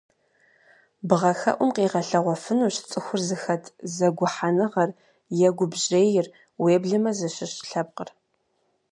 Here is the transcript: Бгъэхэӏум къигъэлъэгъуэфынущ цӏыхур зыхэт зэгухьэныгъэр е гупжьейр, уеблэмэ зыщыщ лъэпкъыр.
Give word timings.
Бгъэхэӏум 1.07 1.69
къигъэлъэгъуэфынущ 1.75 2.75
цӏыхур 2.89 3.21
зыхэт 3.27 3.63
зэгухьэныгъэр 3.95 4.89
е 5.47 5.49
гупжьейр, 5.57 6.27
уеблэмэ 6.61 7.11
зыщыщ 7.17 7.53
лъэпкъыр. 7.69 8.09